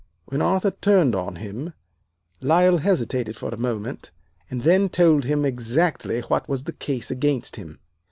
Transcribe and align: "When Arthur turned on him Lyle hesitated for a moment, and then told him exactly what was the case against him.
"When 0.25 0.41
Arthur 0.41 0.71
turned 0.71 1.13
on 1.13 1.35
him 1.35 1.73
Lyle 2.41 2.79
hesitated 2.79 3.35
for 3.37 3.49
a 3.49 3.55
moment, 3.55 4.09
and 4.49 4.63
then 4.63 4.89
told 4.89 5.25
him 5.25 5.45
exactly 5.45 6.21
what 6.21 6.49
was 6.49 6.63
the 6.63 6.73
case 6.73 7.11
against 7.11 7.55
him. 7.55 7.77